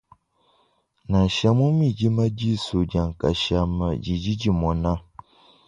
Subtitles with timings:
[1.09, 4.91] Nansha mu midima disu dia nkashama didi dimona.